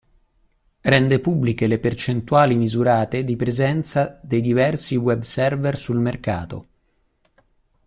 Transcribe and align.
Rende 0.81 1.19
pubbliche 1.19 1.67
le 1.67 1.77
percentuali 1.77 2.55
misurate 2.55 3.23
di 3.23 3.35
presenza 3.35 4.19
dei 4.23 4.41
diversi 4.41 4.95
web 4.95 5.21
server 5.21 5.77
sul 5.77 5.97
mercato. 5.99 6.67